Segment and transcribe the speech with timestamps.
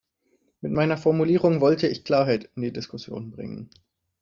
[0.61, 3.69] Mit meiner Formulierung wollte ich Klarheit in die Diskussion bringen.